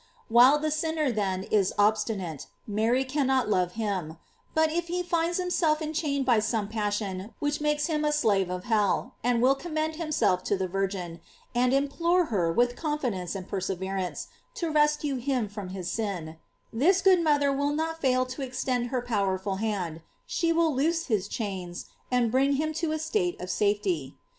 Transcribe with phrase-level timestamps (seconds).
[0.15, 4.17] "* While the sinner, then, is obstinate, Mary cannot love him;
[4.55, 8.63] but if he finds himself enchained by some passion which makes him a slave of
[8.63, 11.21] hell, and will commend himself to the Virgin,
[11.53, 16.37] and im plore her with confidence and perseverance to rescue him from his sin,
[16.73, 21.27] this good mother will not fail to extend her powerful hand, she will loose his
[21.27, 24.17] chains, and bring him to a state of safety.